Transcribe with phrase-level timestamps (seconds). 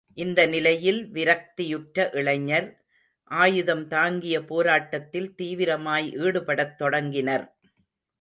[0.17, 2.67] இந்த நிலையில் விரக்தியுற்ற இளைஞர்,
[3.31, 7.45] ஆயுதம் தாங்கிய போராட்டத்தில் தீவிரமாய் ஈடுபடத் தொடங்கினர்.